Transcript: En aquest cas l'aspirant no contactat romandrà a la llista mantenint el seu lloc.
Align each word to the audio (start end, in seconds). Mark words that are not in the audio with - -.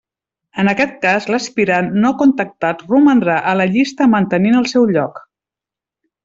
En 0.61 0.69
aquest 0.69 0.95
cas 1.01 1.27
l'aspirant 1.33 1.91
no 2.05 2.13
contactat 2.21 2.81
romandrà 2.89 3.37
a 3.53 3.57
la 3.61 3.69
llista 3.77 4.09
mantenint 4.15 4.59
el 4.63 4.67
seu 4.73 4.89
lloc. 4.97 5.23